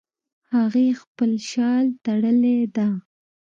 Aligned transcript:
هغې 0.55 0.87
خپل 1.01 1.31
شال 1.49 1.85
تړلی 2.03 2.59
ده 2.75 2.87